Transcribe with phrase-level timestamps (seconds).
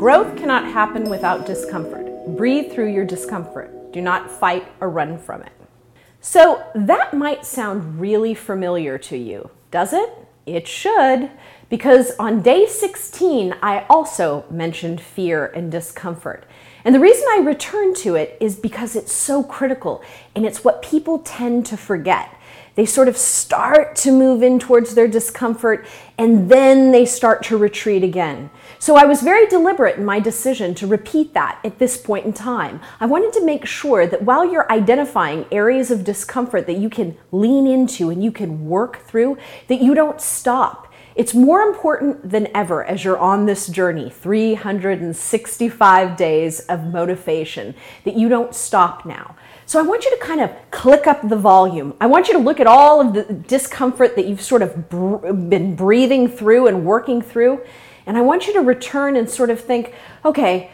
[0.00, 2.06] Growth cannot happen without discomfort.
[2.34, 3.92] Breathe through your discomfort.
[3.92, 5.52] Do not fight or run from it.
[6.22, 10.08] So, that might sound really familiar to you, does it?
[10.46, 11.30] It should,
[11.68, 16.44] because on day 16, I also mentioned fear and discomfort.
[16.82, 20.02] And the reason I return to it is because it's so critical
[20.34, 22.34] and it's what people tend to forget.
[22.74, 25.86] They sort of start to move in towards their discomfort
[26.16, 28.50] and then they start to retreat again.
[28.78, 32.32] So I was very deliberate in my decision to repeat that at this point in
[32.32, 32.80] time.
[32.98, 37.16] I wanted to make sure that while you're identifying areas of discomfort that you can
[37.32, 39.36] lean into and you can work through,
[39.68, 46.16] that you don't stop it's more important than ever as you're on this journey 365
[46.16, 47.74] days of motivation
[48.04, 49.36] that you don't stop now.
[49.66, 51.94] So I want you to kind of click up the volume.
[52.00, 55.32] I want you to look at all of the discomfort that you've sort of br-
[55.32, 57.60] been breathing through and working through.
[58.06, 60.70] And I want you to return and sort of think, okay,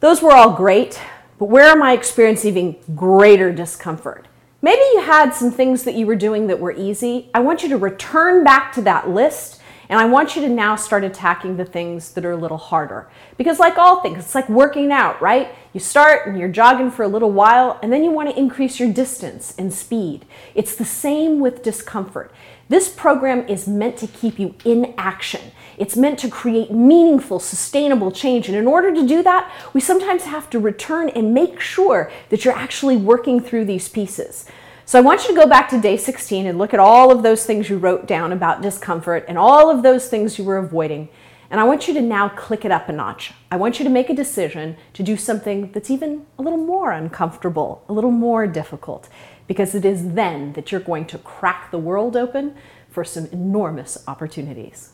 [0.00, 1.00] those were all great,
[1.38, 4.26] but where am I experiencing even greater discomfort?
[4.62, 7.30] Maybe you had some things that you were doing that were easy.
[7.34, 10.76] I want you to return back to that list and I want you to now
[10.76, 13.08] start attacking the things that are a little harder.
[13.36, 15.48] Because, like all things, it's like working out, right?
[15.72, 18.80] You start and you're jogging for a little while, and then you want to increase
[18.80, 20.24] your distance and speed.
[20.54, 22.32] It's the same with discomfort.
[22.68, 25.52] This program is meant to keep you in action.
[25.78, 28.48] It's meant to create meaningful, sustainable change.
[28.48, 32.44] And in order to do that, we sometimes have to return and make sure that
[32.44, 34.46] you're actually working through these pieces.
[34.88, 37.24] So I want you to go back to day 16 and look at all of
[37.24, 41.08] those things you wrote down about discomfort and all of those things you were avoiding.
[41.50, 43.32] And I want you to now click it up a notch.
[43.50, 46.92] I want you to make a decision to do something that's even a little more
[46.92, 49.08] uncomfortable, a little more difficult,
[49.48, 52.54] because it is then that you're going to crack the world open
[52.88, 54.92] for some enormous opportunities.